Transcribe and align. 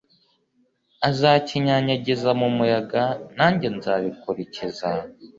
uzakinyanyagize 1.09 2.29
mu 2.39 2.47
muyaga 2.57 3.03
nanjye 3.37 3.67
nzabikurikiza 3.77 4.89